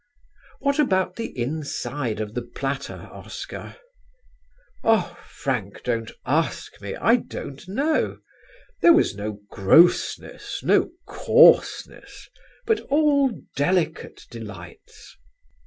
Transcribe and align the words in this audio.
"What 0.61 0.79
about 0.79 1.15
the 1.15 1.27
inside 1.39 2.19
of 2.19 2.33
the 2.33 2.41
platter, 2.41 3.07
Oscar?" 3.11 3.75
"Ah, 4.83 5.15
Frank, 5.29 5.83
don't 5.83 6.09
ask 6.25 6.81
me, 6.81 6.95
I 6.95 7.17
don't 7.17 7.67
know; 7.67 8.17
there 8.81 8.93
was 8.93 9.13
no 9.15 9.41
grossness, 9.51 10.61
no 10.63 10.89
coarseness; 11.05 12.27
but 12.65 12.79
all 12.89 13.41
delicate 13.55 14.25
delights! 14.31 15.15